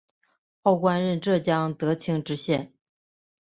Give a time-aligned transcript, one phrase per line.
[0.63, 2.73] 后官任浙江德清知县。